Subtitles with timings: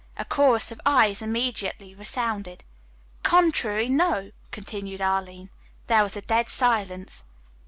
[0.17, 2.63] A chorus of ayes immediately resounded.
[3.21, 5.51] "Contrary, 'no,'" continued Arline.
[5.85, 7.27] There was a dead silence.